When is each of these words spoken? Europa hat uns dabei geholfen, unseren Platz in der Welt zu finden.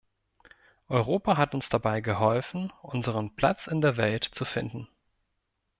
Europa 0.87 1.37
hat 1.37 1.53
uns 1.53 1.69
dabei 1.69 2.01
geholfen, 2.01 2.73
unseren 2.81 3.35
Platz 3.35 3.67
in 3.67 3.81
der 3.81 3.97
Welt 3.97 4.23
zu 4.25 4.45
finden. 4.45 4.87